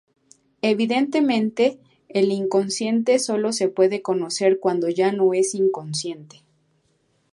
Evidentemente, 0.63 1.77
el 2.09 2.31
inconsciente 2.31 3.19
sólo 3.19 3.53
se 3.53 3.67
puede 3.69 4.01
conocer 4.01 4.57
cuando 4.59 4.89
ya 4.89 5.11
no 5.11 5.31
es 5.35 5.53
inconsciente. 5.53 6.41